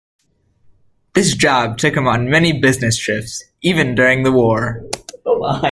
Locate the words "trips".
2.97-3.43